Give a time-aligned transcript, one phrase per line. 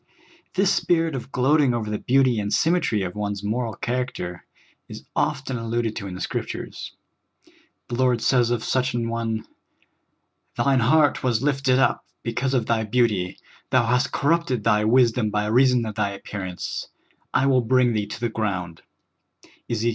[0.55, 4.43] This spirit of gloating over the beauty and symmetry of one's moral character
[4.89, 6.95] is often alluded to in the Scriptures.
[7.87, 9.45] The Lord says of such an one:''
[10.57, 13.37] Thine heart was lifted up; because of thj^ beauty
[13.69, 16.87] thou hast corrupted thy wisdom by reason of thy ap pearance;
[17.31, 18.81] I will bring thee to the ground"
[19.69, 19.89] (Bzek.